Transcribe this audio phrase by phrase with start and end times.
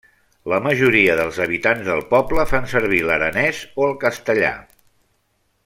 [0.51, 4.51] La majoria dels habitants del poble fan servir l'Aranès o el Castellà.